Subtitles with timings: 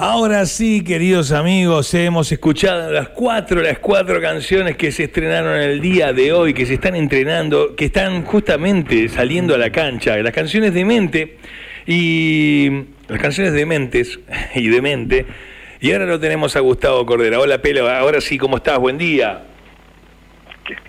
[0.00, 5.80] Ahora sí, queridos amigos, hemos escuchado las cuatro, las cuatro canciones que se estrenaron el
[5.80, 10.16] día de hoy, que se están entrenando, que están justamente saliendo a la cancha.
[10.18, 11.38] Las canciones de mente
[11.84, 14.20] y las canciones de mentes
[14.54, 15.26] y de mente.
[15.80, 17.40] Y ahora lo tenemos a Gustavo Cordera.
[17.40, 17.90] Hola, Pelo.
[17.90, 18.78] Ahora sí, ¿cómo estás?
[18.78, 19.46] Buen día.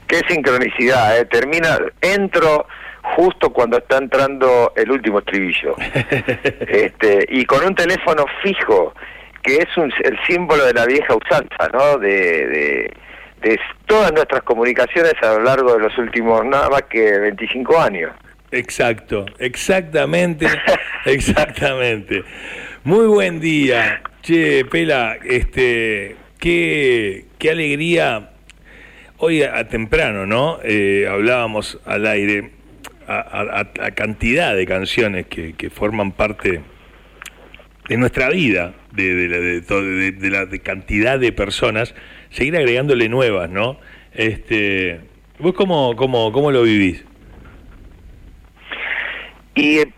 [0.06, 1.26] Qué, sincronicidad, ¿eh?
[1.26, 2.68] Termina, entro
[3.02, 5.76] justo cuando está entrando el último estribillo.
[6.68, 8.94] este, y con un teléfono fijo,
[9.42, 11.98] que es un, el símbolo de la vieja usanza, ¿no?
[11.98, 17.80] De, de, todas nuestras comunicaciones a lo largo de los últimos nada más que 25
[17.80, 18.12] años.
[18.52, 20.46] Exacto, exactamente,
[21.06, 22.24] exactamente.
[22.84, 24.02] Muy buen día.
[24.22, 28.32] Che, Pela, este, qué, qué alegría.
[29.18, 30.60] Hoy a, temprano, ¿no?
[30.64, 32.59] Eh, hablábamos al aire
[33.10, 36.62] a, cantidad de canciones que, forman parte
[37.88, 39.64] de nuestra vida, de,
[40.30, 41.96] la de, cantidad de personas,
[42.30, 43.80] seguir agregándole nuevas, ¿no?
[44.14, 45.02] Este,
[45.40, 47.04] ¿Vos cómo, cómo, cómo lo vivís?
[49.56, 49.92] Y eh,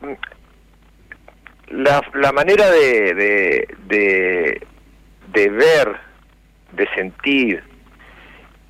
[1.69, 3.13] la, la manera de,
[3.88, 4.61] de,
[5.33, 5.97] de, ver,
[6.72, 7.61] de sentir,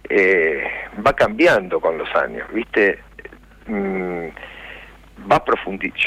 [0.09, 0.63] eh,
[1.05, 2.99] va cambiando con los años, ¿viste?
[3.71, 4.27] Mm,
[5.31, 5.41] va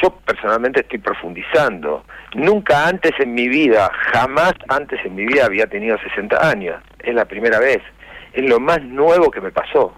[0.02, 2.04] yo personalmente estoy profundizando.
[2.34, 6.82] Nunca antes en mi vida, jamás antes en mi vida había tenido 60 años.
[6.98, 7.80] Es la primera vez.
[8.32, 9.94] Es lo más nuevo que me pasó.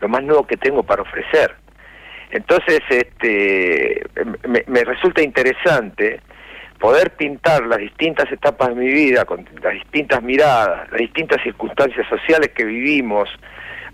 [0.00, 1.54] Lo más nuevo que tengo para ofrecer.
[2.30, 4.02] Entonces, este,
[4.46, 6.20] me, resulta interesante
[6.78, 12.06] poder pintar las distintas etapas de mi vida, con las distintas miradas, las distintas circunstancias
[12.08, 13.28] sociales que vivimos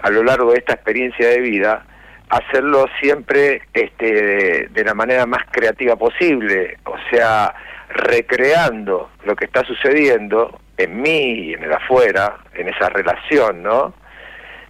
[0.01, 1.87] a lo largo de esta experiencia de vida,
[2.29, 7.55] hacerlo siempre este, de, la manera más creativa posible, o sea,
[7.89, 13.95] recreando lo que está sucediendo en mí y en el afuera, en esa relación, ¿no?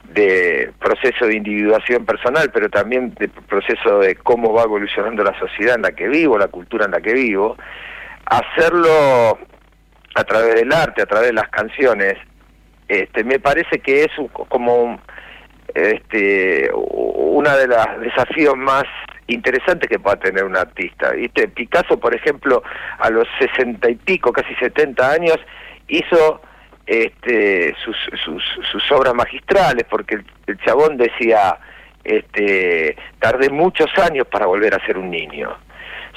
[0.05, 5.77] de proceso de individuación personal, pero también de proceso de cómo va evolucionando la sociedad
[5.77, 7.57] en la que vivo, la cultura en la que vivo,
[8.27, 9.39] hacerlo
[10.15, 12.19] a través del arte, a través de las canciones,
[12.87, 14.11] este, me parece que es
[14.49, 15.01] como
[15.75, 18.85] este, uno de los desafíos más
[19.27, 21.11] interesantes que pueda tener un artista.
[21.11, 21.49] ¿viste?
[21.49, 22.63] Picasso, por ejemplo,
[22.99, 25.39] a los sesenta y pico, casi setenta años,
[25.89, 26.41] hizo
[26.87, 31.59] este, sus, sus, sus obras magistrales, porque el, chabón decía,
[32.05, 35.57] este, tardé muchos años para volver a ser un niño.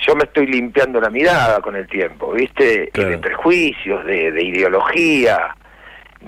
[0.06, 2.91] Yo me estoy limpiando la mirada con el tiempo, ¿viste?
[2.94, 5.56] De prejuicios, de, de ideología,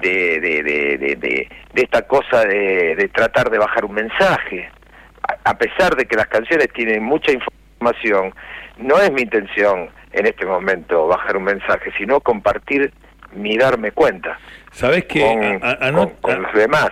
[0.02, 4.70] de, de, de, de, esta cosa de, tratar de bajar un mensaje.
[5.44, 8.34] A, pesar de que las canciones tienen mucha información,
[8.78, 12.92] no es mi intención en este momento bajar un mensaje, sino compartir
[13.34, 14.40] mi darme cuenta.
[14.72, 15.22] ¿Sabes que
[16.22, 16.92] con, los demás?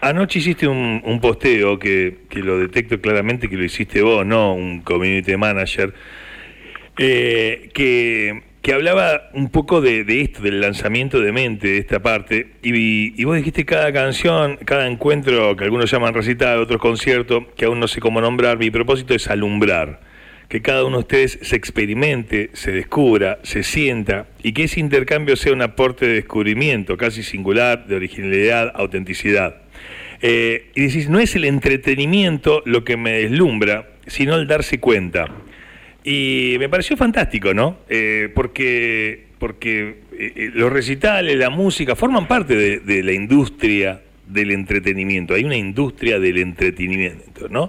[0.00, 4.54] Anoche hiciste un, un posteo que, que, lo detecto claramente que lo hiciste vos, no
[4.54, 5.92] un community manager,
[6.98, 12.46] eh, que que hablaba un poco de, esto, del lanzamiento de mente, de esta parte,
[12.62, 17.80] y, vos dijiste cada canción, cada encuentro, que algunos llaman recital, otros concierto, que aún
[17.80, 20.00] no sé cómo nombrar, mi propósito es alumbrar,
[20.48, 25.34] que cada uno de ustedes se experimente, se descubra, se sienta, y que ese intercambio
[25.34, 29.56] sea un aporte de descubrimiento, casi singular, de originalidad, autenticidad.
[30.20, 35.26] Eh, y decís, no es el entretenimiento lo que me deslumbra, sino el darse cuenta.
[36.04, 37.78] Y me pareció fantástico, ¿no?
[37.88, 44.52] Eh, porque porque eh, eh, los recitales, la música, forman parte de, la industria del
[44.52, 45.34] entretenimiento.
[45.34, 47.68] Hay una industria del entretenimiento, ¿no?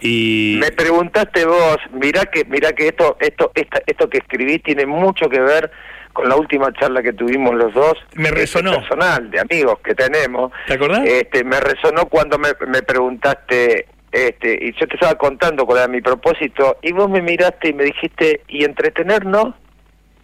[0.00, 0.56] Y...
[0.58, 5.38] Me preguntaste vos, mirá que, mirá que esto, esto, esto que escribí tiene mucho que
[5.38, 5.70] ver
[6.12, 7.94] con la última charla que tuvimos los dos.
[8.14, 8.72] Me resonó.
[8.80, 10.50] Personal, de amigos que tenemos.
[10.66, 11.06] ¿Te acordás?
[11.06, 15.88] Este, me resonó cuando me, me preguntaste este, y yo te estaba contando cuál era
[15.88, 19.56] mi propósito, y vos me miraste y me dijiste, ¿y entretener no?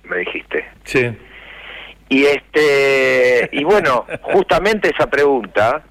[0.04, 0.66] Me dijiste.
[0.84, 1.16] Sí.
[2.10, 5.82] Y este, y bueno, justamente esa pregunta,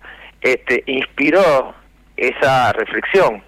[0.41, 1.73] este, inspiró
[2.15, 3.43] esa reflexión.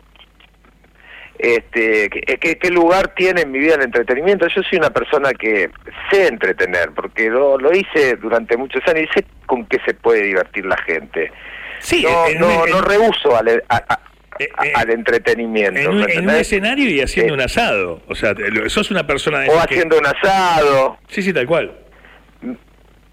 [1.38, 4.46] Este, ¿qué, ¿qué, lugar tiene en mi vida el entretenimiento?
[4.48, 5.70] Yo soy una persona que
[6.12, 10.24] sé entretener, porque lo, lo hice durante muchos años y sé con qué se puede
[10.24, 11.32] divertir la gente.
[11.80, 13.42] Sí, no, no, no rehuso a,
[14.40, 15.80] eh, eh, al entretenimiento.
[15.80, 18.02] En un, escenario y haciendo un asado.
[18.08, 18.34] O sea,
[18.68, 19.40] sos una persona...
[19.40, 20.98] De o haciendo un asado.
[21.10, 21.78] Sí, sí, tal cual.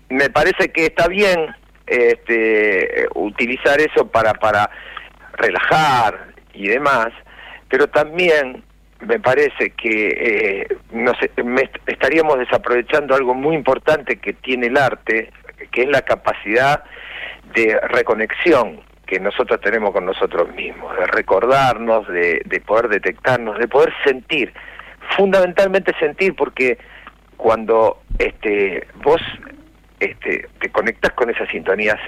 [0.08, 1.48] Me parece que está bien
[1.86, 4.70] este, utilizar eso para, para
[5.36, 7.08] relajar y demás,
[7.68, 8.62] pero también
[9.00, 10.76] me parece que eh,
[11.86, 15.32] estaríamos desaprovechando algo muy importante que tiene el arte,
[15.72, 16.84] que es la capacidad
[17.54, 23.68] de reconexión que nosotros tenemos con nosotros mismos, de recordarnos, de, de poder detectarnos, de
[23.68, 24.52] poder sentir,
[25.16, 26.78] fundamentalmente sentir, porque
[27.36, 29.20] cuando este, vos
[30.00, 31.98] este, te conectas con esa sintonía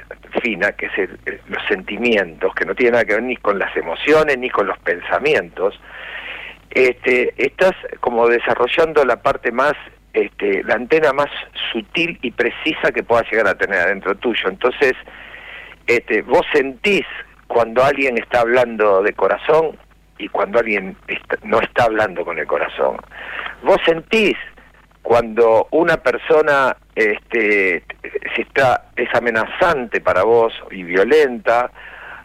[0.43, 1.11] fina, que es
[1.49, 4.79] los sentimientos, que no tiene nada que ver ni con las emociones ni con los
[4.81, 5.81] pensamientos,
[6.71, 9.73] este, estás como desarrollando la parte más,
[10.13, 11.29] este, la antena más
[11.73, 14.49] sutil y precisa que puedas llegar a tener adentro tuyo.
[14.49, 14.93] Entonces,
[15.89, 17.05] este, vos sentís
[17.49, 19.77] cuando alguien está hablando de corazón
[20.19, 20.97] y cuando alguien
[21.43, 22.99] no está hablando con el corazón.
[23.63, 24.37] Vos sentís
[25.03, 27.83] cuando una persona este,
[28.37, 31.71] si está es amenazante para vos y violenta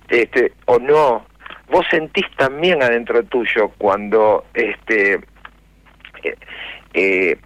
[0.10, 1.26] este, o no
[1.70, 5.14] vos sentís también adentro tuyo cuando este
[6.24, 6.36] eh,
[6.94, 7.38] eh,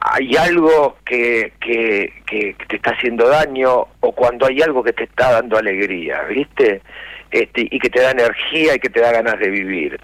[0.00, 5.04] hay algo que, que, que, te está haciendo daño o cuando hay algo que te
[5.04, 6.82] está dando alegría, ¿viste?
[7.30, 10.00] Este, y que te da energía y que te da ganas de vivir.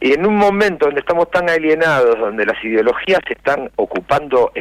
[0.00, 4.52] Y en un momento donde estamos tan alienados, donde las ideologías están ocupando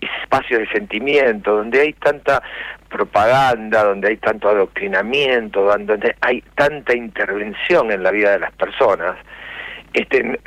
[0.00, 2.42] espacios de sentimiento, donde hay tanta
[2.88, 9.16] propaganda, donde hay tanto adoctrinamiento, donde hay tanta intervención en la vida de las personas,
[9.92, 10.40] este,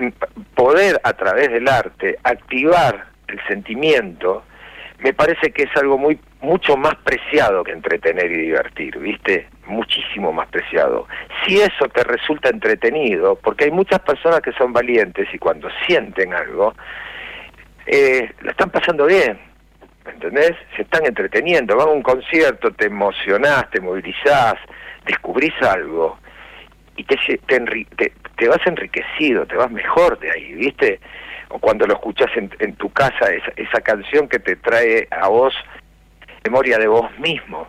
[0.55, 4.43] poder a través del arte activar el sentimiento,
[4.99, 9.47] me parece que es algo muy mucho más preciado que entretener y divertir, ¿viste?
[9.65, 11.07] Muchísimo más preciado.
[11.45, 16.33] Si eso te resulta entretenido, porque hay muchas personas que son valientes y cuando sienten
[16.33, 16.73] algo,
[17.85, 19.39] eh, la están pasando bien,
[20.05, 20.53] ¿entendés?
[20.75, 24.55] Se están entreteniendo, van a un concierto, te emocionás, te movilizás,
[25.05, 26.17] descubrís algo
[26.95, 30.99] y te, te, te, vas enriquecido, te vas mejor de ahí, ¿viste?
[31.53, 35.27] O cuando lo escuchás en, en tu casa, esa, esa canción que te trae a
[35.27, 35.53] vos
[36.43, 37.67] memoria de vos mismo.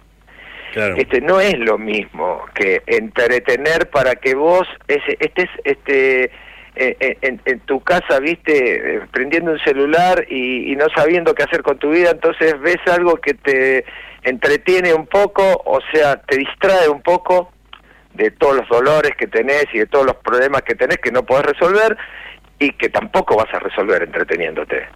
[0.96, 7.18] Este no es lo mismo que entretener para que vos ese, estés este eh, eh,
[7.22, 11.78] en, en, tu casa, viste, eh, prendiendo un celular y, no sabiendo qué hacer con
[11.78, 13.84] tu vida, entonces ves algo que te
[14.24, 17.52] entretiene un poco, o sea, te distrae un poco
[18.14, 21.22] de todos los dolores que tenés y de todos los problemas que tenés que no
[21.24, 21.96] podés resolver
[22.64, 24.86] y que tampoco vas a resolver entreteniéndote.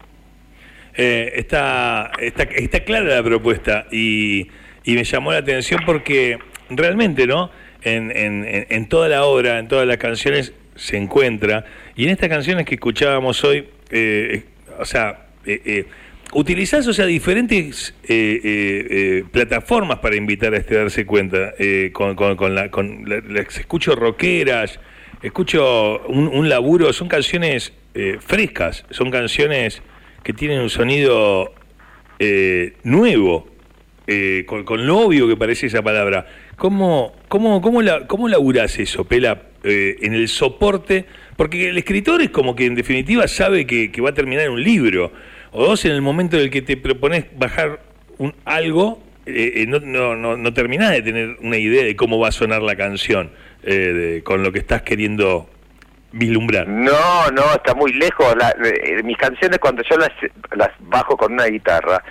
[0.94, 4.48] está, está, está clara la propuesta y,
[4.84, 6.38] y me llamó la atención porque
[6.70, 7.50] realmente, ¿no?
[7.82, 11.64] En, en, en toda la obra, en todas las canciones, se encuentra.
[11.96, 14.44] Y en estas canciones que escuchábamos hoy, eh,
[14.78, 15.84] o sea, eh, eh,
[16.32, 17.94] utilizás o sea, diferentes
[19.32, 21.52] plataformas para invitar a este darse cuenta.
[21.92, 23.04] con, con, la, con
[23.36, 24.78] escucho rockeras,
[25.22, 27.72] escucho un, un laburo, son canciones
[28.20, 29.82] frescas, son canciones
[30.22, 31.52] que tienen un sonido
[32.84, 33.48] nuevo.
[34.46, 36.26] con, con, lo obvio que parece esa palabra.
[36.56, 39.48] ¿Cómo, cómo, cómo, la, cómo laburás eso, Pela?
[39.64, 41.04] Eh, en el soporte,
[41.36, 45.10] porque el escritor es como que en definitiva sabe que, va a terminar un libro,
[45.50, 47.80] o dos, en el momento en el que te propones bajar
[48.18, 52.28] un, algo, eh, eh, no, no, no, terminás de tener una idea de cómo va
[52.28, 53.30] a sonar la canción
[54.24, 55.48] con lo que estás queriendo
[56.12, 56.66] vislumbrar.
[56.66, 58.34] No, no, está muy lejos.
[59.04, 62.02] mis canciones cuando yo las, bajo con una guitarra,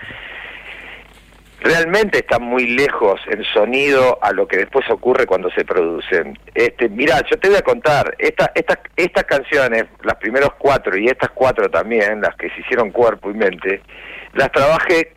[1.62, 6.38] realmente están muy lejos en sonido a lo que después ocurre cuando se producen.
[6.54, 11.08] Este, mira, yo te voy a contar, esta, esta, estas canciones, las primeros cuatro y
[11.08, 13.82] estas cuatro también, las que se hicieron cuerpo y mente,
[14.34, 15.14] las trabajé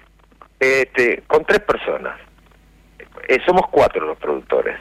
[0.60, 2.18] este, con tres personas.
[3.26, 4.78] Eh, somos cuatro los productores.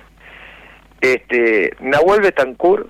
[0.99, 2.89] Este, Nahuel Betancourt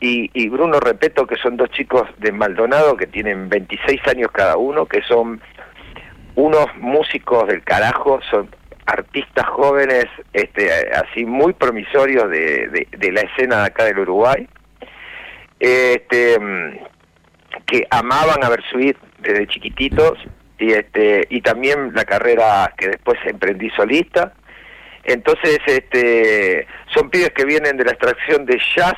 [0.00, 4.86] y, Bruno Repeto, que son dos chicos de Maldonado que tienen 26 años cada uno,
[4.86, 5.40] que son
[6.36, 8.48] unos músicos del carajo, son
[8.86, 14.48] artistas jóvenes, este, así muy promisorios de, de, la escena de acá del Uruguay,
[15.58, 16.38] este,
[17.66, 20.18] que amaban a Bersuit desde chiquititos
[20.58, 24.32] y este y también la carrera que después emprendí solista.
[25.04, 28.96] Entonces, este, son pibes que vienen de la extracción de jazz,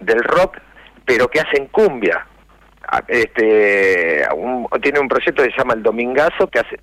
[0.00, 0.58] del rock,
[1.06, 2.26] pero que hacen cumbia,
[3.08, 6.78] este un, tiene un proyecto que se llama El Domingazo que hace,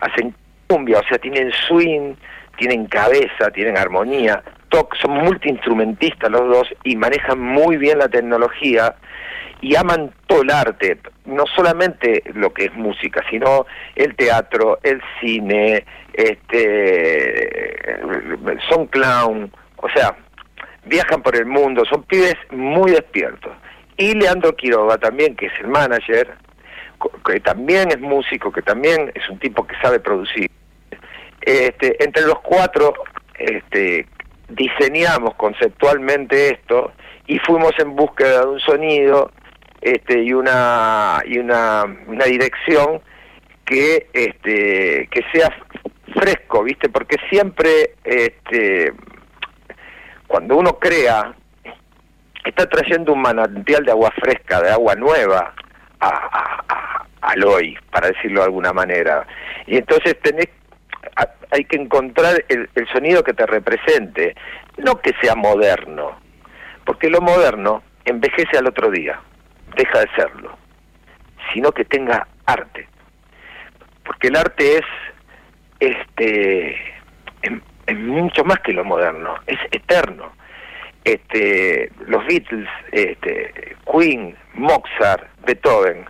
[0.00, 0.34] hacen
[0.68, 2.14] cumbia, o sea, tienen swing,
[2.56, 8.94] tienen cabeza, tienen armonía, toc, son multiinstrumentistas los dos y manejan muy bien la tecnología
[9.60, 15.00] y aman todo el arte, no solamente lo que es música, sino el teatro, el
[15.20, 18.00] cine, este
[18.68, 20.16] son clown, o sea,
[20.84, 23.52] viajan por el mundo, son pibes muy despiertos
[23.98, 26.34] y Leandro Quiroga también, que es el manager,
[27.26, 30.48] que también es músico, que también es un tipo que sabe producir.
[31.40, 32.94] Este, entre los cuatro
[33.34, 34.06] este,
[34.48, 36.92] diseñamos conceptualmente esto
[37.26, 39.32] y fuimos en búsqueda de un sonido
[39.80, 43.00] este, y una y una, una dirección
[43.64, 45.54] que este, que sea
[46.14, 46.88] fresco, ¿viste?
[46.88, 48.92] Porque siempre este,
[50.26, 51.34] cuando uno crea
[52.44, 55.54] está trayendo un manantial de agua fresca, de agua nueva
[56.00, 59.26] a, al hoy, para decirlo de alguna manera.
[59.66, 60.48] Y entonces tenés,
[61.50, 64.34] hay que encontrar el, el sonido que te represente,
[64.78, 66.18] no que sea moderno,
[66.84, 69.20] porque lo moderno envejece al otro día,
[69.78, 70.58] deja de serlo,
[71.54, 72.86] sino que tenga arte.
[74.04, 74.84] Porque el arte es
[75.80, 76.76] este
[77.86, 80.32] es mucho más que lo moderno, es eterno
[81.08, 86.04] este, los Beatles, este, Queen, Mozart, Beethoven,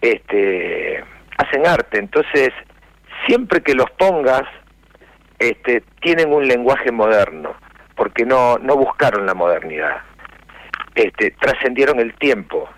[0.00, 1.04] este,
[1.36, 1.98] hacen arte.
[1.98, 2.50] Entonces,
[3.26, 4.44] siempre que los pongas,
[5.38, 7.54] este, tienen un lenguaje moderno,
[7.96, 9.98] porque no, no buscaron la modernidad.
[10.94, 12.68] Este, trascendieron el tiempo.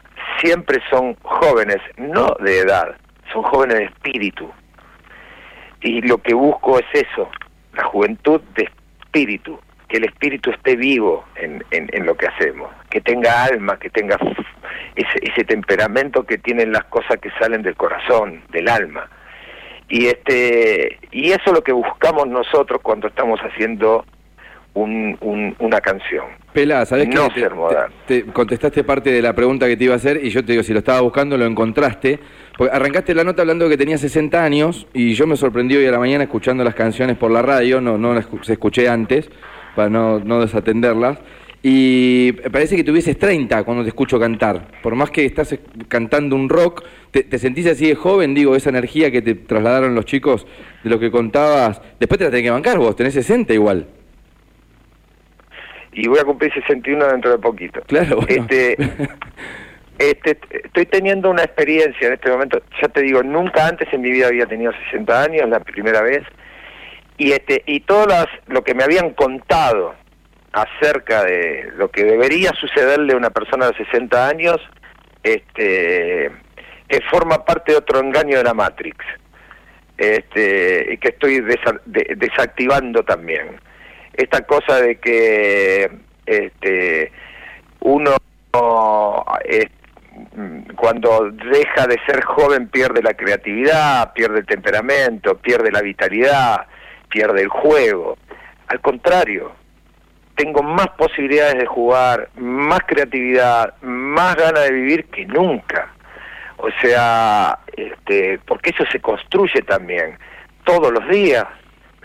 [0.41, 2.97] Siempre son jóvenes, no de edad,
[3.33, 4.51] son jóvenes de espíritu.
[5.81, 7.29] Y lo que busco es eso,
[7.75, 13.01] la juventud de espíritu que el espíritu esté vivo en, en, lo que hacemos, que
[13.01, 14.17] tenga alma, que tenga
[14.97, 19.09] ese, ese, temperamento que tienen las cosas que salen del corazón, del alma.
[19.89, 24.05] Y este y eso es lo que buscamos nosotros cuando estamos haciendo
[24.77, 26.27] un, una canción.
[26.53, 27.95] Pelá, ¿sabés no ser moderno.
[28.07, 30.63] Te, contestaste parte de la pregunta que te iba a hacer y yo te digo,
[30.63, 32.19] si lo estaba buscando, lo encontraste.
[32.57, 35.87] Porque arrancaste la nota hablando de que tenía 60 años y yo me sorprendí hoy
[35.87, 39.29] a la mañana escuchando las canciones por la radio, no, no las escuché antes
[39.75, 41.19] para no, no desatenderlas.
[41.63, 44.69] Y parece que tuvieses 30 cuando te escucho cantar.
[44.83, 48.35] Por más que estás cantando un rock, ¿te, sentís así de joven?
[48.35, 50.47] Digo, esa energía que te trasladaron los chicos
[50.85, 51.81] de lo que contabas.
[51.99, 53.89] Después te la tenés que bancar vos, tenés 60 igual.
[55.97, 57.81] Y voy a cumplir 61 dentro de poquito.
[57.87, 58.21] Claro.
[58.29, 58.77] Este,
[59.99, 62.61] este, estoy teniendo una experiencia en este momento.
[62.81, 66.23] Ya te digo, nunca antes en mi vida había tenido 60 años, la primera vez
[67.19, 68.07] y este y todo
[68.47, 69.95] lo que me habían contado
[70.53, 74.57] acerca de lo que debería sucederle a una persona de 60 años
[75.23, 76.31] este
[76.89, 78.99] que forma parte de otro engaño de la Matrix
[79.97, 81.43] este que estoy
[82.17, 83.61] desactivando también
[84.17, 85.91] esta cosa de que
[86.27, 87.13] este
[87.81, 88.17] uno
[90.77, 96.67] cuando deja de ser joven pierde la creatividad, pierde el temperamento, pierde la vitalidad,
[97.09, 98.17] pierde el juego.
[98.69, 99.53] Al contrario,
[100.37, 105.93] tengo más posibilidades de jugar, más creatividad, más ganas de vivir que nunca.
[106.59, 110.19] O sea, este, porque eso se construye también
[110.65, 111.45] todos los días.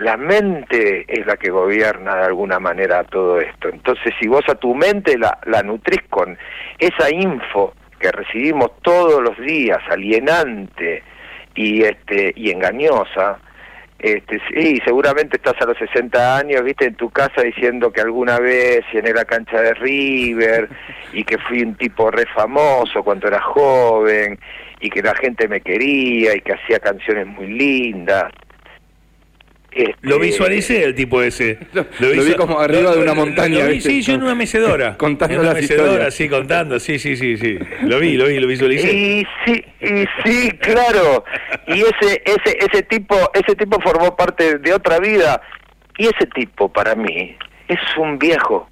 [0.02, 3.70] La mente es la que gobierna de alguna manera todo esto.
[3.70, 6.38] Entonces, si vos a tu mente la, la nutrís con
[6.80, 11.04] esa info que recibimos todos los días, alienante
[11.54, 13.38] y, este, y engañosa,
[14.00, 18.40] este, sí, seguramente estás a los 60 años, viste, en tu casa diciendo que alguna
[18.40, 20.68] vez en la cancha de River
[21.14, 24.40] y que fui un tipo re famoso cuando era joven
[24.80, 28.34] y que la gente me quería y que hacía canciones muy lindas.
[29.72, 31.58] Este, lo visualicé el tipo ese.
[31.74, 33.66] Lo, vi como arriba de una montaña.
[33.80, 34.98] sí, yo en una mecedora.
[34.98, 37.58] contando en una mecedora, sí, contando, sí, sí, sí, sí.
[37.84, 38.92] Lo vi, lo vi, lo visualicé.
[38.92, 41.24] Y sí, y sí, claro.
[41.68, 45.42] Y ese, ese, ese tipo, ese tipo formó parte de otra vida.
[45.98, 47.38] Y ese tipo, para mí,
[47.70, 48.68] es un viejo.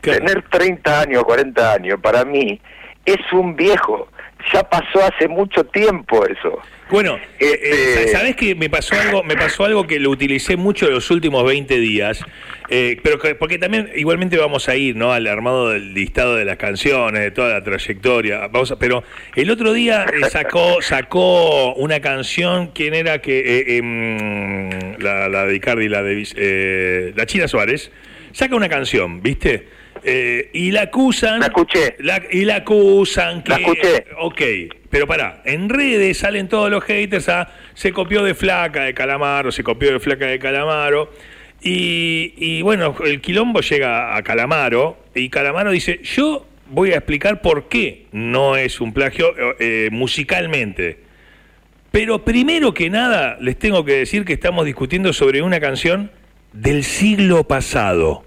[0.00, 2.60] Tener 30 años, 40 años, para mí,
[3.04, 4.08] es un viejo
[4.52, 6.58] ya pasó hace mucho tiempo eso.
[6.92, 9.22] Bueno, eh, eh, ¿sabes que me pasó algo?
[9.22, 12.20] Me pasó algo que lo utilicé mucho en los últimos 20 días,
[12.68, 15.10] eh, pero porque también igualmente vamos a ir, ¿no?
[15.10, 18.46] Al armado del listado de las canciones, de toda la trayectoria.
[18.48, 25.46] Vamos pero el otro día sacó sacó una canción, ¿quién era que em, la, la
[25.46, 27.90] de Icardi, la de la China Suárez?
[28.32, 29.66] Saca una canción, ¿viste?
[30.04, 31.40] Eh, y la acusan.
[31.40, 31.96] La escuché.
[32.30, 33.50] y la acusan que.
[33.50, 34.04] La escuché.
[34.18, 34.42] Ok,
[34.92, 37.48] pero pará, en redes salen todos los haters a.
[37.72, 41.10] Se copió de Flaca de Calamaro, se copió de Flaca de Calamaro.
[41.62, 44.98] Y, bueno, el quilombo llega a Calamaro.
[45.14, 50.98] Y Calamaro dice: Yo voy a explicar por qué no es un plagio eh, musicalmente.
[51.90, 56.10] Pero primero que nada, les tengo que decir que estamos discutiendo sobre una canción
[56.52, 58.26] del siglo pasado.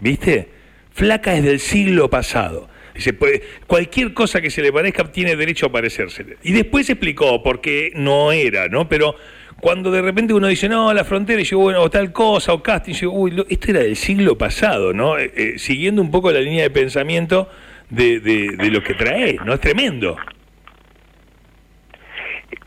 [0.00, 0.48] ¿Viste?
[0.90, 2.71] Flaca es del siglo pasado.
[2.94, 6.36] Dice, pues, cualquier cosa que se le parezca tiene derecho a parecérsele.
[6.42, 8.88] Y después explicó por qué no era, ¿no?
[8.88, 9.16] Pero
[9.60, 12.62] cuando de repente uno dice, no, la frontera, y yo, bueno, o tal cosa, o
[12.62, 15.18] casting, yo, uy, esto era del siglo pasado, ¿no?
[15.18, 17.48] Eh, eh, siguiendo un poco la línea de pensamiento
[17.88, 19.54] de, de, lo que trae, ¿no?
[19.54, 20.16] Es tremendo.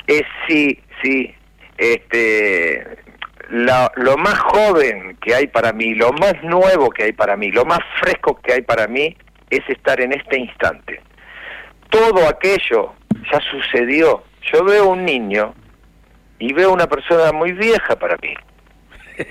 [0.08, 1.34] Es, sí, sí.
[1.78, 2.86] Este,
[3.50, 7.66] lo más joven que hay para mí, lo más nuevo que hay para mí, lo
[7.66, 9.18] más fresco que hay para mí,
[9.58, 11.02] es estar en este instante.
[11.90, 12.94] Todo aquello
[13.32, 14.24] ya sucedió.
[14.54, 15.54] Yo veo un niño
[16.40, 18.34] y veo una persona muy vieja para mí.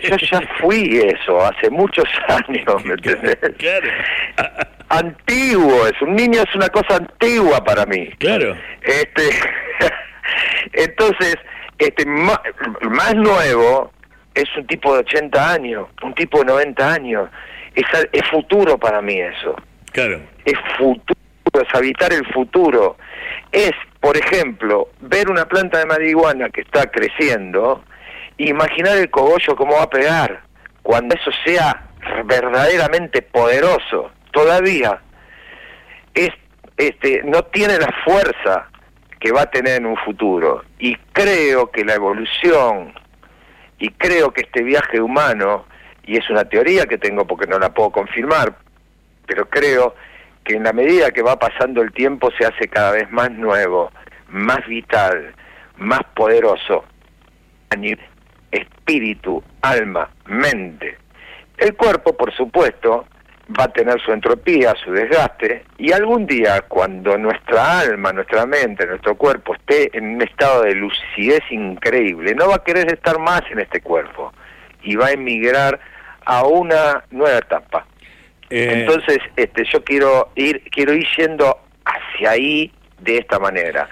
[0.03, 3.37] Yo ya fui eso hace muchos años, ¿me entiendes?
[3.59, 3.89] Claro.
[4.89, 8.09] Antiguo, es un niño es una cosa antigua para mí.
[8.19, 8.57] Claro.
[8.83, 9.31] Este,
[10.73, 11.37] entonces,
[11.79, 12.41] este más,
[12.83, 13.93] más nuevo
[14.35, 17.31] es un tipo de 80 años, un tipo de 90 años.
[17.75, 19.57] Es, es futuro para mí eso.
[20.45, 21.15] Es futuro,
[21.55, 22.97] es habitar el futuro.
[23.53, 27.85] Es, por ejemplo, ver una planta de marihuana que está creciendo,
[28.37, 30.43] imaginar el cogollo cómo va a pegar
[30.83, 31.87] cuando eso sea
[32.25, 34.11] verdaderamente poderoso.
[34.33, 35.01] Todavía
[36.13, 36.31] es,
[36.77, 38.69] este, no tiene la fuerza
[39.21, 40.65] que va a tener en un futuro.
[40.79, 42.93] Y creo que la evolución
[43.79, 45.67] y creo que este viaje humano,
[46.05, 48.55] y es una teoría que tengo porque no la puedo confirmar,
[49.27, 49.95] pero creo
[50.45, 53.91] que en la medida que va pasando el tiempo se hace cada vez más nuevo,
[54.29, 55.35] más vital,
[55.77, 56.85] más poderoso,
[58.51, 60.99] espíritu, alma, mente.
[61.57, 63.07] El cuerpo, por supuesto,
[63.59, 68.87] va a tener su entropía, su desgaste, y algún día cuando nuestra alma, nuestra mente,
[68.87, 73.43] nuestro cuerpo esté en un estado de lucidez increíble, no va a querer estar más
[73.51, 74.33] en este cuerpo
[74.83, 75.79] y va a emigrar
[76.25, 77.87] a una nueva etapa.
[78.51, 83.89] Eh, Entonces, este, yo quiero ir, quiero ir yendo hacia ahí de esta manera.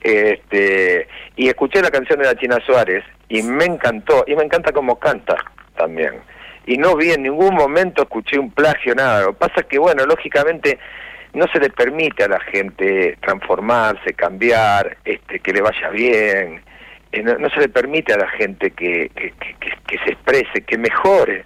[0.00, 4.72] Este, y escuché la canción de la China Suárez y me encantó, y me encanta
[4.72, 5.36] cómo canta
[5.76, 6.20] también
[6.66, 9.22] y no vi en ningún momento, escuché un plagio, nada.
[9.22, 10.78] Lo que pasa es que, bueno, lógicamente
[11.32, 16.62] no se le permite a la gente transformarse, cambiar, este, que le vaya bien.
[17.12, 19.32] Eh, no, se le permite a la gente que, que,
[19.86, 21.44] que, se exprese, que mejore.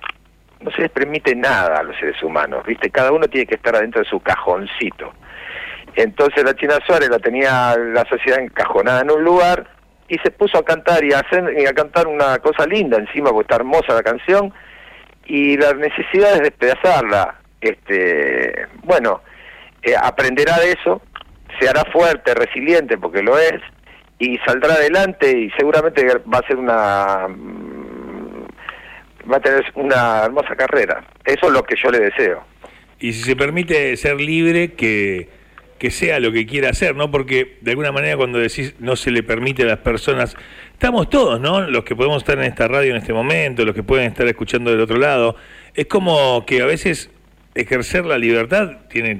[0.64, 2.90] No se les permite nada a los seres humanos, ¿viste?
[2.90, 5.12] Cada uno tiene que estar adentro de su cajoncito.
[5.94, 9.66] Entonces la China Suárez la tenía la sociedad encajonada en un lugar
[10.08, 13.30] y se puso a cantar y a, hacer, y a cantar una cosa linda encima,
[13.30, 14.52] porque está hermosa la canción,
[15.26, 17.36] y la necesidad es despedazarla.
[17.60, 19.20] Este, bueno,
[19.82, 21.02] eh, aprenderá de eso,
[21.60, 23.60] se hará fuerte, resiliente, porque lo es,
[24.18, 27.26] y saldrá adelante y seguramente va a ser una
[29.30, 31.04] va a tener una hermosa carrera.
[31.24, 32.44] Eso es lo que yo le deseo.
[33.00, 35.28] Y si se permite ser libre, que,
[35.78, 37.10] que sea lo que quiera hacer, ¿no?
[37.10, 40.36] Porque de alguna manera cuando decís no se le permite a las personas
[40.72, 41.62] estamos todos, ¿no?
[41.62, 44.70] Los que podemos estar en esta radio en este momento, los que pueden estar escuchando
[44.70, 45.36] del otro lado.
[45.74, 47.10] Es como que a veces
[47.54, 49.14] ejercer la libertad tiene,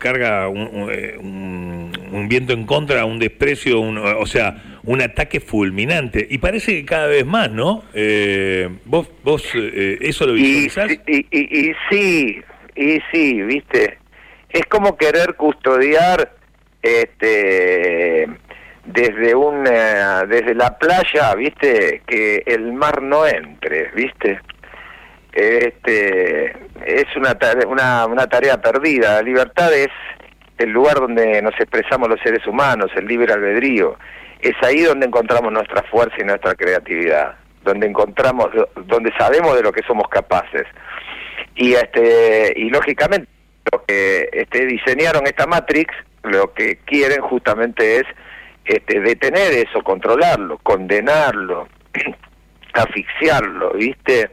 [0.00, 6.26] carga eh, un, viento en contra, un desprecio, o sea, un ataque fulminante.
[6.28, 7.84] Y parece que cada vez más, ¿no?
[7.94, 10.90] Eh, ¿Vos, vos eh, eso lo visualizás?
[11.06, 12.42] Y, y, y, sí,
[12.74, 13.98] y sí, viste.
[14.48, 16.32] Es como querer custodiar
[16.82, 18.26] este
[18.84, 24.40] desde un desde la playa, viste, que el mar no entre, viste.
[25.32, 26.50] Este
[26.84, 29.16] es una una, una tarea perdida.
[29.16, 29.90] La libertad es
[30.58, 33.96] el lugar donde nos expresamos los seres humanos, el libre albedrío.
[34.40, 38.48] Es ahí donde encontramos nuestra fuerza y nuestra creatividad, donde encontramos,
[38.86, 40.66] donde sabemos de lo que somos capaces.
[41.54, 43.28] Y este y lógicamente
[43.70, 48.04] lo que este, diseñaron esta Matrix, lo que quieren justamente es
[48.64, 51.68] este, detener eso, controlarlo, condenarlo,
[52.74, 54.30] asfixiarlo, ¿viste?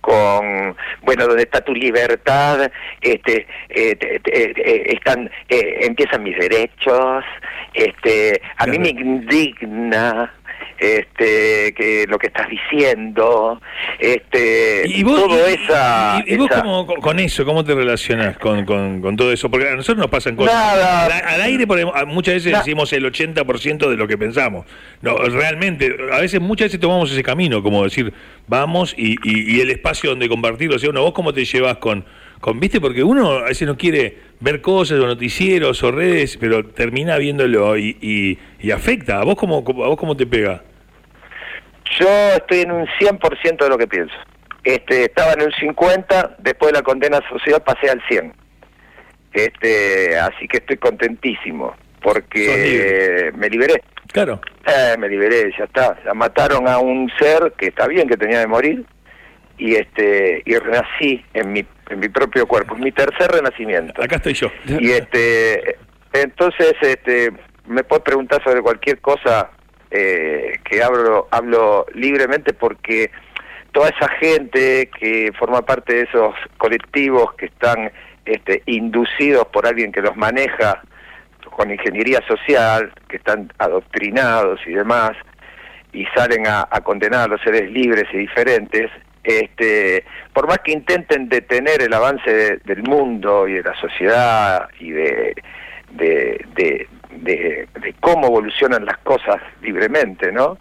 [0.00, 7.24] Con bueno donde está tu libertad este eh, eh, están eh, empiezan mis derechos
[7.74, 10.32] este a mí me indigna
[10.80, 13.60] este que lo que estás diciendo
[13.98, 19.16] este y vos, todo esa y, vos Cómo, con eso cómo te relacionas con, con,
[19.16, 20.54] todo eso porque a nosotros nos pasan cosas.
[20.54, 21.66] Al, aire
[22.06, 24.66] muchas veces decimos el 80% de lo que pensamos.
[25.02, 28.12] No realmente a veces muchas veces tomamos ese camino como decir
[28.48, 32.06] vamos y, y, el espacio donde compartirlo o sea uno vos cómo te llevas con
[32.40, 36.64] con viste porque uno a veces no quiere ver cosas o noticieros o redes pero
[36.64, 39.20] termina viéndolo y, y, afecta.
[39.20, 40.62] A vos cómo a vos cómo te pega
[41.98, 44.14] yo estoy en un 100% de lo que pienso.
[44.62, 48.32] Este, estaba en un 50, después de la condena social pasé al 100.
[49.32, 53.82] Este, así que estoy contentísimo porque me liberé.
[54.12, 54.40] Claro.
[54.66, 55.96] Eh, me liberé, ya está.
[56.04, 58.84] Ya mataron a un ser que está bien que tenía de morir
[59.56, 64.02] y este y renací en mi en mi propio cuerpo, mi tercer renacimiento.
[64.02, 64.50] Acá estoy yo.
[64.66, 65.76] Y este
[66.12, 67.32] entonces este
[67.66, 69.50] me puedes preguntar sobre cualquier cosa
[69.90, 73.10] eh, que hablo hablo libremente porque
[73.72, 77.90] toda esa gente que forma parte de esos colectivos que están
[78.24, 80.82] este, inducidos por alguien que los maneja
[81.50, 85.12] con ingeniería social, que están adoctrinados y demás,
[85.92, 88.90] y salen a, condenar a los seres libres y diferentes,
[89.22, 94.90] este, por más que intenten detener el avance del mundo y de la sociedad y
[94.90, 95.34] de,
[95.90, 97.68] de, de, de,
[98.00, 100.58] cómo evolucionan las cosas libremente, ¿no?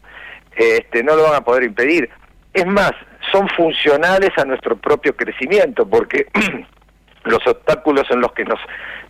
[0.55, 2.09] Este, no lo van a poder impedir.
[2.53, 2.91] Es más,
[3.31, 6.27] son funcionales a nuestro propio crecimiento, porque
[7.23, 8.59] los obstáculos en los que nos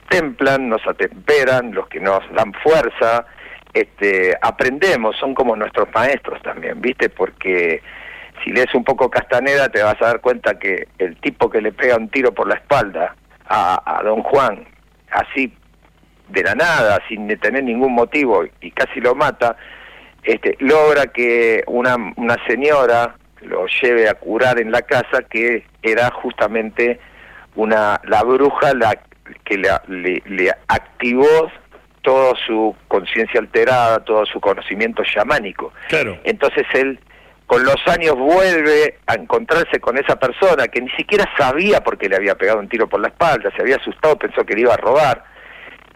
[0.09, 3.25] templan, nos atemperan, los que nos dan fuerza,
[3.73, 7.09] este, aprendemos, son como nuestros maestros también, ¿viste?
[7.09, 7.81] Porque
[8.43, 11.71] si lees un poco Castaneda te vas a dar cuenta que el tipo que le
[11.71, 13.15] pega un tiro por la espalda
[13.47, 14.65] a, a don Juan,
[15.11, 15.53] así
[16.29, 19.57] de la nada, sin tener ningún motivo, y casi lo mata,
[20.23, 26.11] este, logra que una, una señora lo lleve a curar en la casa, que era
[26.11, 26.99] justamente
[27.55, 28.97] una la bruja la
[29.43, 31.51] que le, le activó
[32.01, 35.71] toda su conciencia alterada, todo su conocimiento chamánico.
[35.87, 36.17] Claro.
[36.23, 36.99] Entonces él
[37.45, 42.07] con los años vuelve a encontrarse con esa persona que ni siquiera sabía por qué
[42.07, 44.73] le había pegado un tiro por la espalda, se había asustado, pensó que le iba
[44.75, 45.23] a robar.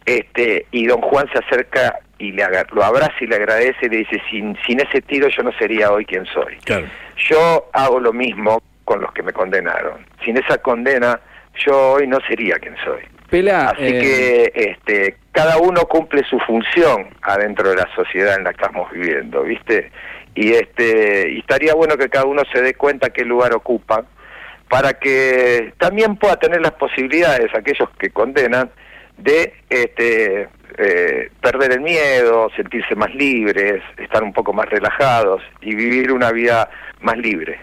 [0.05, 3.97] Este, y don Juan se acerca y le lo abraza y le agradece y le
[3.97, 6.57] dice, sin, sin ese tiro yo no sería hoy quien soy.
[6.65, 6.87] Claro.
[7.17, 10.05] Yo hago lo mismo con los que me condenaron.
[10.23, 11.19] Sin esa condena
[11.65, 13.01] yo hoy no sería quien soy.
[13.33, 18.53] Así eh, que este, cada uno cumple su función adentro de la sociedad en la
[18.53, 19.91] que estamos viviendo, ¿viste?
[20.35, 24.05] Y este y estaría bueno que cada uno se dé cuenta qué lugar ocupa
[24.69, 28.69] para que también pueda tener las posibilidades aquellos que condenan
[29.17, 35.75] de este eh, perder el miedo, sentirse más libres, estar un poco más relajados y
[35.75, 36.69] vivir una vida
[37.01, 37.59] más libre.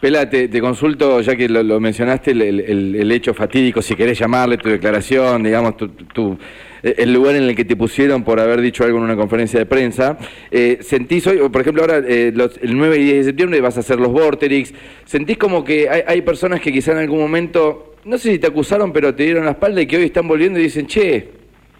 [0.00, 5.42] Pela, te, consulto, ya que lo, mencionaste, el, hecho fatídico, si querés llamarle, tu declaración,
[5.42, 6.38] digamos, tu,
[6.82, 9.66] el lugar en el que te pusieron por haber dicho algo en una conferencia de
[9.66, 10.18] prensa.
[10.50, 13.80] Eh, ¿Sentís hoy, por ejemplo, ahora eh, el 9 y 10 de septiembre vas a
[13.80, 14.72] hacer los Vorterix,
[15.04, 18.46] ¿sentís como que hay, hay personas que quizá en algún momento, no sé si te
[18.46, 21.28] acusaron, pero te dieron la espalda y que hoy están volviendo y dicen, che,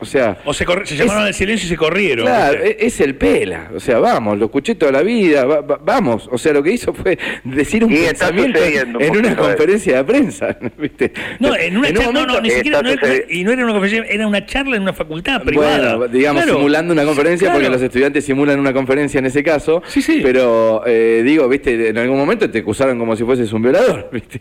[0.01, 0.39] o sea.
[0.45, 2.27] O se, se llamaron al silencio y se corrieron.
[2.27, 3.71] Claro, e-, es, el pela.
[3.75, 5.45] O sea, vamos, lo escuché toda la vida.
[5.45, 6.29] vamos.
[6.31, 10.57] O sea, lo que hizo fue decir un pensamiento en una conferencia de prensa.
[10.79, 11.13] ¿viste?
[11.41, 12.13] No, en una charla.
[12.13, 12.83] No, no, ni siquiera.
[12.83, 15.97] No era, y no era una conferencia, era una charla en una facultad privada.
[15.97, 19.83] Bueno, digamos, simulando una conferencia, porque los estudiantes simulan una conferencia en ese caso.
[19.87, 20.21] Sí, sí.
[20.23, 24.41] Pero, eh, digo, viste, en algún momento te acusaron como si fueses un violador, ¿viste?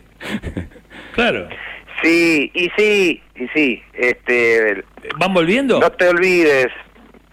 [1.14, 1.48] Claro.
[2.02, 3.82] Sí, y sí, y sí.
[3.92, 4.84] Este,
[5.18, 5.80] ¿Van volviendo?
[5.80, 6.68] No te olvides,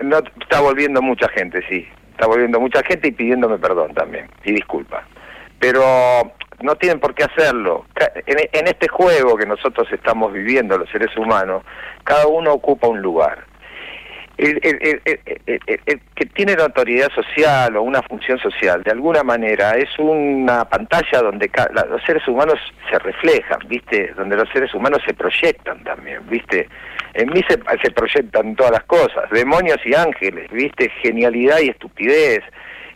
[0.04, 1.88] no está volviendo mucha gente, sí.
[2.12, 5.06] Está volviendo mucha gente y pidiéndome perdón también, y disculpa.
[5.60, 5.84] Pero
[6.62, 7.86] no tienen por qué hacerlo.
[8.26, 11.64] En, este juego que nosotros estamos viviendo, los seres humanos,
[12.04, 13.46] cada uno ocupa un lugar
[14.38, 14.60] el,
[16.16, 21.22] que tiene la autoridad social o una función social, de alguna manera, es una pantalla
[21.22, 21.50] donde
[21.90, 24.14] los seres humanos se reflejan, ¿viste?
[24.16, 26.68] Donde los seres humanos se proyectan también, ¿viste?
[27.14, 30.90] En mí se, se proyectan todas las cosas, demonios y ángeles, ¿viste?
[31.02, 32.44] Genialidad y estupidez,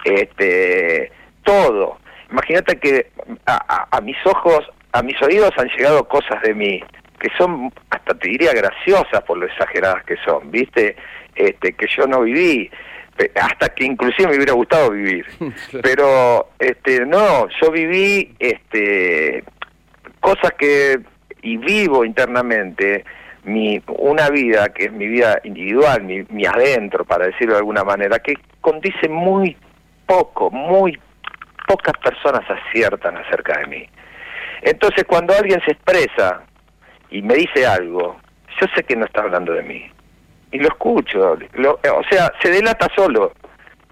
[0.03, 1.11] este,
[1.43, 1.99] todo.
[2.31, 3.07] Imagínate que
[3.45, 6.83] a, a mis ojos, a mis oídos han llegado cosas de mí
[7.19, 10.95] que son, hasta te diría, graciosas por lo exageradas que son, ¿viste?
[11.39, 12.69] Este, que yo no viví,
[13.41, 15.25] hasta que inclusive me hubiera gustado vivir.
[15.81, 19.43] Pero este, no, yo viví este,
[20.19, 20.99] cosas que,
[21.41, 23.05] y vivo internamente,
[23.45, 27.85] mi, una vida que es mi vida individual, mi, mi adentro, para decirlo de alguna
[27.85, 29.55] manera, que condice muy
[30.05, 30.99] poco, muy
[31.67, 33.89] pocas personas aciertan acerca de mí.
[34.61, 36.41] Entonces cuando alguien se expresa
[37.09, 38.17] y me dice algo,
[38.59, 39.89] yo sé que no está hablando de mí
[40.51, 43.33] y lo escucho, o sea, se delata solo,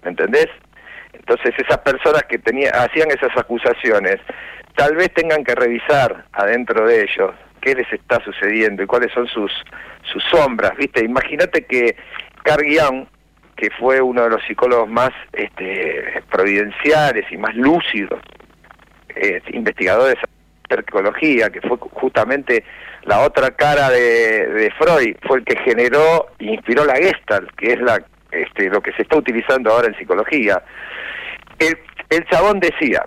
[0.02, 0.48] ¿me entendés?
[1.12, 4.16] Entonces esas personas que tenía, hacían esas acusaciones,
[4.74, 9.26] tal vez tengan que revisar adentro de ellos qué les está sucediendo y cuáles son
[9.26, 9.52] sus,
[10.10, 11.04] sus sombras, ¿viste?
[11.04, 11.96] Imagínate que
[12.44, 12.64] Carl
[13.56, 18.20] que fue uno de los psicólogos más este, providenciales y más lúcidos,
[19.16, 20.16] eh, investigadores
[20.76, 22.64] psicología, que fue justamente
[23.08, 27.80] la otra cara de, Freud, fue el que generó e inspiró la Gestalt, que es
[27.80, 30.62] la este, lo que se está utilizando ahora en psicología.
[31.58, 31.78] El,
[32.10, 33.06] el chabón decía,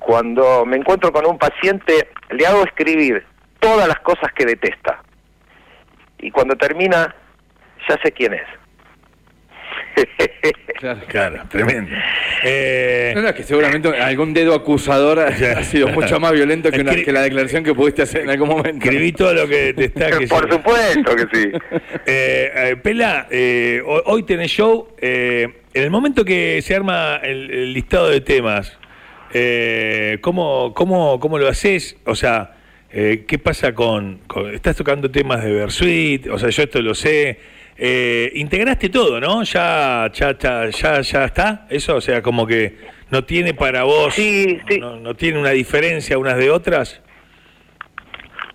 [0.00, 3.24] cuando me encuentro con un paciente, le hago escribir
[3.58, 5.02] todas las cosas que detesta.
[6.18, 7.14] Y cuando termina,
[7.88, 8.46] ya sé quién es.
[10.78, 11.90] Claro, claro, tremendo.
[12.44, 17.22] Eh, no, no, que seguramente algún dedo acusador ha sido mucho más violento que, la
[17.22, 18.84] declaración que pudiste hacer en algún momento.
[18.84, 20.16] Escribí todo lo que te está...
[20.16, 21.50] Que Por supuesto que sí.
[22.10, 23.26] Eh, eh, Pela,
[24.06, 24.88] hoy tenés show.
[25.00, 28.78] en el momento que se arma el, listado de temas,
[30.20, 31.96] ¿cómo, cómo, ¿cómo lo haces?
[32.04, 32.54] O sea...
[32.90, 34.20] ¿Qué pasa con,
[34.54, 37.38] Estás tocando temas de Versuit, o sea, yo esto lo sé,
[37.78, 39.44] eh, integraste todo, ¿no?
[39.44, 42.76] Ya, ya, ya, ya, está, eso, o sea, como que
[43.10, 44.80] no tiene para vos, sí, sí.
[44.80, 47.00] No, tiene una diferencia unas de otras.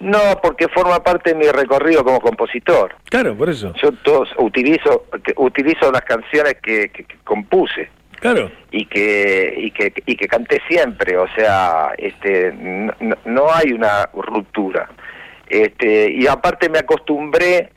[0.02, 2.96] No, porque forma parte de mi recorrido como compositor.
[3.06, 3.74] Claro, por eso.
[3.82, 5.06] Yo todos utilizo
[5.38, 6.92] utilizo las canciones que,
[7.24, 7.90] compuse.
[8.20, 8.52] Claro.
[8.72, 14.10] Y que, y que y que canté siempre, o sea, este no, no hay una
[14.14, 14.90] ruptura.
[15.48, 17.70] Este, y aparte me acostumbré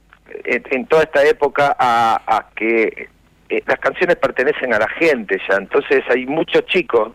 [0.45, 3.09] en, toda esta época a, que
[3.49, 7.13] eh, las canciones pertenecen a la gente ya, entonces hay muchos chicos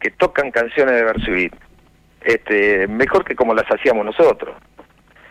[0.00, 1.54] que tocan canciones de Versuit,
[2.22, 4.54] este, mejor que como las hacíamos nosotros.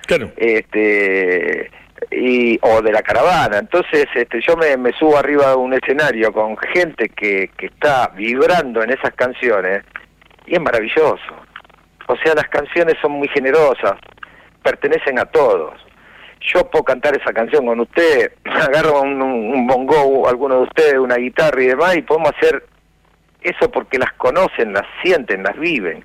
[0.05, 0.31] Claro.
[0.37, 1.69] Este,
[2.09, 3.59] y, o de la caravana.
[3.59, 8.07] Entonces este, yo me, me subo arriba de un escenario con gente que, que está
[8.15, 9.83] vibrando en esas canciones
[10.45, 11.19] y es maravilloso.
[12.07, 13.93] O sea, las canciones son muy generosas,
[14.63, 15.73] pertenecen a todos
[16.41, 21.15] yo puedo cantar esa canción con usted, agarro un, un bongo, alguno de ustedes, una
[21.15, 22.63] guitarra y demás, y podemos hacer
[23.41, 26.03] eso porque las conocen, las sienten, las viven.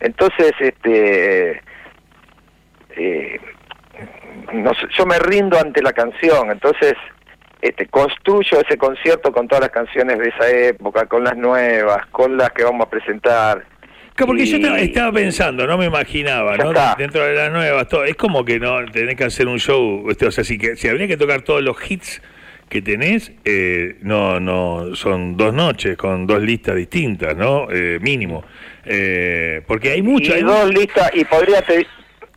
[0.00, 1.60] Entonces, este,
[2.90, 3.40] eh,
[4.96, 6.94] yo me rindo ante la canción, entonces
[7.60, 12.36] este, construyo ese concierto con todas las canciones de esa época, con las nuevas, con
[12.36, 13.64] las que vamos a presentar
[14.26, 16.72] porque yo estaba, pensando, no me imaginaba, ¿no?
[16.96, 20.26] Dentro de las nuevas, todo, es como que no tenés que hacer un show, este,
[20.26, 22.20] o sea, si, que, si habría que tocar todos los hits
[22.68, 27.68] que tenés, eh, no, no, son dos noches con dos listas distintas, ¿no?
[27.70, 28.44] Eh, mínimo.
[28.84, 30.38] Eh, porque hay muchas.
[30.38, 31.64] Y dos listas, y podría,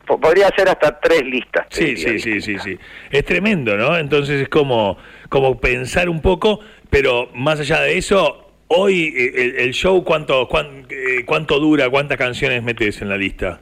[0.06, 1.66] podría ser hasta tres listas.
[1.70, 2.78] Sí, sí, sí, sí, sí.
[3.10, 3.98] Es tremendo, ¿no?
[3.98, 4.98] Entonces es como,
[5.30, 10.48] como pensar un poco, pero más allá de eso, Hoy eh, el, show, ¿cuánto,
[10.90, 11.90] eh, ¿cuánto dura?
[11.90, 13.60] ¿Cuántas canciones metes en la lista?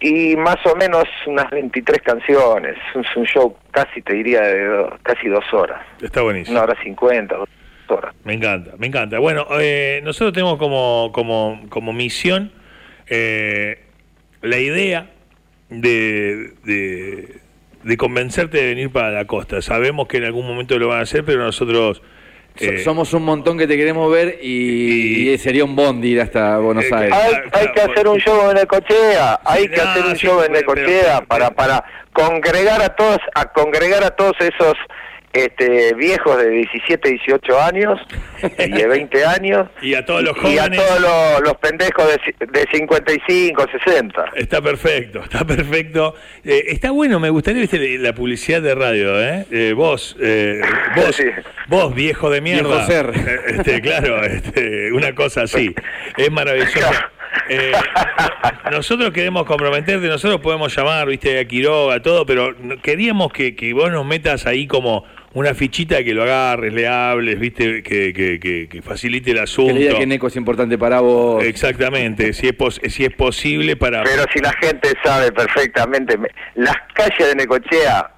[0.00, 2.76] Y más o menos unas 23 canciones.
[2.92, 5.80] Es un show casi, te diría, de casi dos horas.
[6.02, 6.56] Está buenísimo.
[6.56, 7.48] Una hora cincuenta, dos
[7.86, 8.12] horas.
[8.24, 9.20] Me encanta, me encanta.
[9.20, 12.50] Bueno, eh, nosotros tenemos como, como, como misión
[13.08, 15.06] la idea
[15.70, 17.40] de, de,
[17.84, 19.62] de convencerte de venir para la costa.
[19.62, 22.02] Sabemos que en algún momento lo van a hacer, pero nosotros
[22.58, 26.84] eh, somos un montón que te queremos ver y, sería un bondi ir hasta Buenos
[26.84, 27.18] eh, Aires.
[27.52, 31.50] Hay, que hacer un show en Necochea, hay que hacer un show en Necochea para
[31.50, 34.74] para congregar a todos, a congregar a todos esos
[35.36, 38.00] este, viejos de 17, 18 años
[38.58, 39.68] y de 20 años.
[39.82, 40.54] y a todos los jóvenes.
[40.54, 44.24] Y a todos los, pendejos de, de, 55, 60.
[44.34, 46.14] Está perfecto, está perfecto.
[46.44, 49.46] Eh, está bueno, me gustaría ¿viste, la publicidad de radio, ¿eh?
[49.50, 50.60] eh vos, eh,
[50.94, 51.22] vos,
[51.68, 52.68] vos, viejo de mierda.
[52.68, 53.12] Viejo ser.
[53.46, 55.74] Este, claro, este, una cosa así.
[56.16, 56.90] Es maravilloso.
[58.70, 63.90] nosotros queremos comprometerte, nosotros podemos llamar, viste, a Quiroga, todo, pero queríamos que, que vos
[63.90, 65.04] nos metas ahí como
[65.36, 69.74] una fichita que lo agarres, le hables, viste, que, que, que, facilite el asunto.
[69.74, 71.44] Que diga que Neco es importante para vos.
[71.44, 72.54] Exactamente, si es,
[72.90, 74.02] si es posible para...
[74.02, 76.18] Pero si la gente sabe perfectamente,
[76.54, 78.12] las calles de Necochea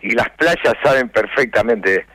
[0.00, 2.06] y las playas saben perfectamente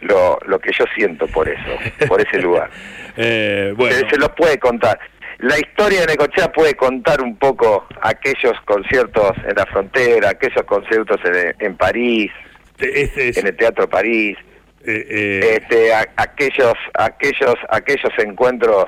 [0.00, 2.68] lo, lo que yo siento por eso, por ese lugar.
[3.16, 3.96] eh, bueno.
[3.96, 5.00] se, se lo puede contar.
[5.38, 11.18] La historia de Necochea puede contar un poco aquellos conciertos en la frontera, aquellos conciertos
[11.24, 12.30] en, en París,
[12.78, 14.36] este, en el Teatro París,
[14.84, 18.86] eh, eh, este, aquellos, aquellos, aquellos encuentros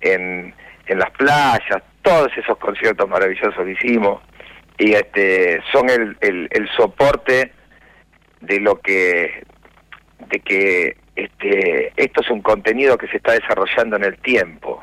[0.00, 0.54] en,
[0.86, 4.22] en las playas, todos esos conciertos maravillosos que hicimos.
[4.78, 7.52] Y este son el, el, el soporte
[8.40, 9.44] de lo que
[10.30, 14.82] de que este esto es un contenido que se está desarrollando en el tiempo.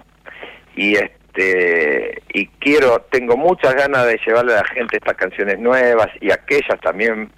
[0.75, 6.09] Y este y quiero tengo muchas ganas de llevarle a la gente estas canciones nuevas
[6.21, 7.31] y aquellas también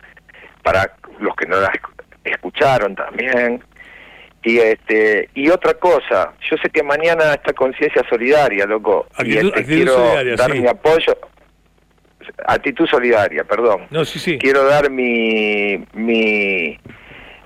[0.65, 1.69] para los que no las
[2.23, 3.63] escucharon también
[4.43, 9.07] Y este y otra cosa, yo sé que mañana está conciencia solidaria, loco.
[9.23, 9.95] y este, quiero
[10.35, 11.15] dar mi apoyo.
[12.47, 13.85] Actitud solidaria, perdón.
[13.91, 14.39] No, sí, sí.
[14.39, 16.79] Quiero dar mi, mi,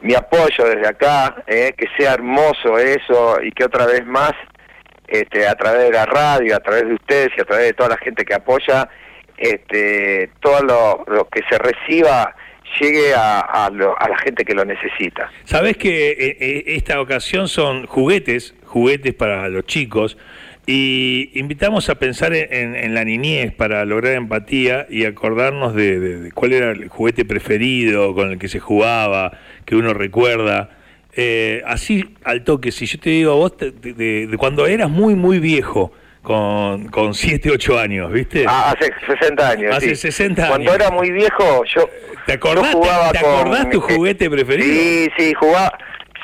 [0.01, 4.31] mi apoyo desde acá, eh, que sea hermoso eso y que otra vez más,
[5.07, 7.89] este, a través de la radio, a través de ustedes y a través de toda
[7.89, 8.87] la gente que apoya,
[9.37, 12.33] este, todo lo, lo que se reciba
[12.79, 15.31] llegue a, la gente que lo necesita.
[15.43, 20.17] Sabes que eh, eh, esta ocasión son juguetes, juguetes para los chicos,
[20.71, 26.71] y invitamos a pensar en, la niñez para lograr empatía y acordarnos de, cuál era
[26.71, 29.31] el juguete preferido con el que se jugaba,
[29.65, 30.69] que uno recuerda.
[31.15, 35.39] Eh, así al toque, si yo te digo a vos de, cuando eras muy, muy
[35.39, 38.45] viejo, con, con 7, 8 años, ¿viste?
[38.47, 39.75] Ah, hace 60 años.
[39.75, 40.49] Hace 60 años.
[40.55, 41.89] Cuando era muy viejo, yo.
[42.25, 42.75] ¿Te acordás,
[43.11, 44.69] ¿te, acordás tu juguete preferido?
[44.69, 45.77] Sí, sí, jugaba.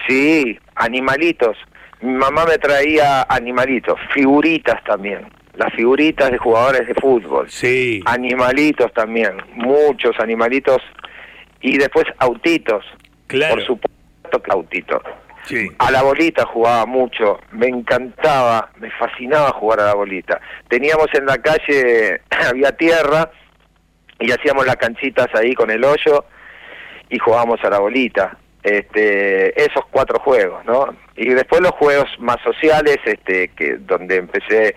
[0.07, 1.57] Sí, animalitos.
[2.01, 5.25] Mi mamá me traía animalitos, figuritas también.
[5.55, 7.49] Las figuritas de jugadores de fútbol.
[7.49, 8.01] Sí.
[8.05, 10.81] Animalitos también, muchos animalitos.
[11.61, 12.85] Y después autitos.
[13.27, 13.55] Claro.
[13.55, 15.01] Por supuesto que autitos.
[15.79, 20.39] A la bolita jugaba mucho, me encantaba, me fascinaba jugar a la bolita.
[20.67, 23.29] Teníamos en la calle, había tierra
[24.19, 26.25] y hacíamos las canchitas ahí con el hoyo
[27.09, 28.37] y jugábamos a la bolita.
[28.63, 30.95] Este, esos cuatro juegos, ¿no?
[31.15, 34.75] Y después los juegos más sociales, este, que donde empecé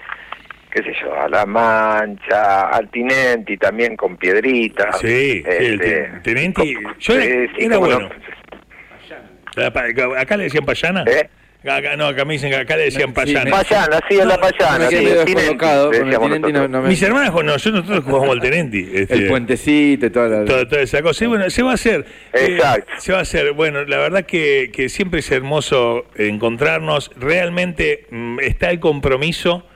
[0.70, 4.98] qué sé yo, a La Mancha, al Tinenti también con piedritas.
[5.00, 8.10] Sí, el este, Tinenti, yo era, bueno.
[9.66, 11.04] ¿Acá le decían payana?
[11.06, 11.28] ¿Eh?
[11.64, 13.50] Acá, no, acá me dicen que acá le decían payana.
[13.50, 14.88] payana, sí, es la payana.
[16.86, 18.88] Mis hermanas, no, yo nosotros jugamos al tenenti.
[18.94, 21.26] Este, el puentecito y toda, toda, esa cosa.
[21.26, 22.06] bueno, se va a hacer.
[22.32, 22.92] Eh, Exacto.
[22.98, 23.52] se va a hacer.
[23.54, 27.10] Bueno, la verdad que, que siempre es hermoso encontrarnos.
[27.16, 29.66] Realmente mm, está el compromiso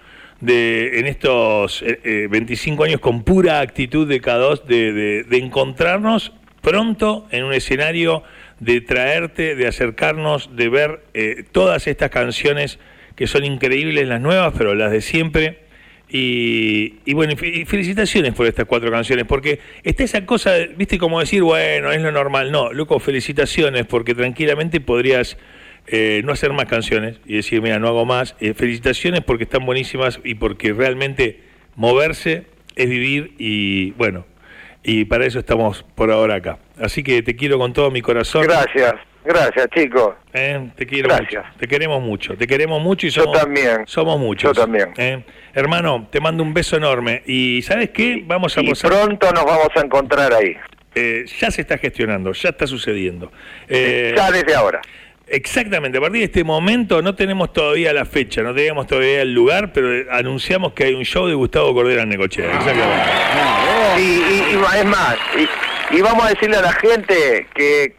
[0.41, 5.39] de en estos 25 eh, años con pura actitud de cada dos de, de, de
[5.39, 8.23] encontrarnos pronto en un escenario
[8.63, 12.79] de traerte, de acercarnos, de ver eh, todas estas canciones
[13.17, 15.59] que son increíbles, las nuevas, pero las de siempre.
[16.09, 21.43] Y, bueno, y felicitaciones por estas cuatro canciones, porque está esa cosa, viste, como decir,
[21.43, 22.53] bueno, es lo normal.
[22.53, 25.39] No, loco, felicitaciones, porque tranquilamente podrías
[25.89, 28.37] eh, no hacer más canciones y decir, mira, no hago más.
[28.41, 31.41] Eh, felicitaciones porque están buenísimas y porque realmente
[31.75, 32.45] moverse
[32.77, 34.25] es vivir y bueno,
[34.83, 36.59] y para eso estamos por ahora acá.
[36.81, 38.43] Así que te quiero con todo mi corazón.
[38.43, 40.15] Gracias, gracias chicos.
[40.33, 43.85] Eh, te quiero mucho, te queremos mucho, te queremos mucho y somos, también.
[43.87, 44.57] somos muchos.
[44.57, 44.93] Yo también.
[44.97, 45.23] Eh.
[45.55, 48.23] Hermano, te mando un beso enorme y ¿sabes qué?
[48.27, 50.57] Vamos a y pronto nos vamos a encontrar ahí.
[50.95, 53.33] Eh, ya se está gestionando, ya está sucediendo.
[53.69, 54.81] ya desde ahora.
[55.33, 59.33] Exactamente, a partir de este momento no tenemos todavía la fecha, no tenemos todavía el
[59.33, 62.55] lugar, pero anunciamos que hay un show de Gustavo Cordera en Necochea.
[62.55, 63.11] Exactamente.
[63.97, 65.17] Y, y, es más,
[65.91, 67.95] y, vamos a decirle a la gente que,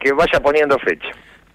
[0.00, 1.08] que, vaya poniendo fecha.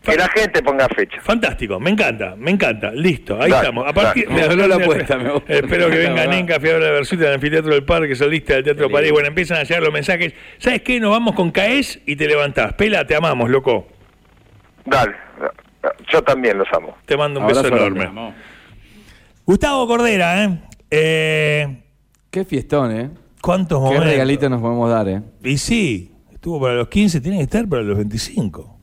[0.04, 1.20] Que la gente ponga fecha.
[1.22, 2.92] Fantástico, me encanta, me encanta.
[2.92, 3.88] Listo, ahí estamos.
[3.88, 5.18] A partir, me la apuesta.
[5.48, 9.12] espero que venga Nenca, Fiebre de Versuta, del Anfiteatro del Parque, solista del Teatro París.
[9.12, 10.36] Bueno, empiezan a llegar los mensajes.
[10.60, 11.00] ¿Sabes qué?
[11.00, 12.74] Nos vamos con Caes y te levantás.
[12.74, 13.97] Pela, te amamos, loco.
[14.88, 15.16] Dale,
[16.12, 16.96] yo también los amo.
[17.06, 18.10] Te mando un beso enorme.
[19.46, 20.60] Gustavo Cordera, ¿eh?
[20.90, 21.84] ¿eh?
[22.30, 23.10] Qué fiestón, ¿eh?
[23.42, 24.06] ¿Cuántos momentos?
[24.06, 25.22] Qué regalitos nos podemos dar, ¿eh?
[25.44, 28.77] Y sí, estuvo para los 15, tiene que estar para los 25.